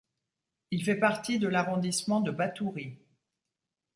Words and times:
Il 0.71 0.83
fait 0.83 0.95
partie 0.95 1.37
de 1.37 1.47
l'arrondissement 1.47 2.21
de 2.21 2.31
Batouri. 2.31 2.97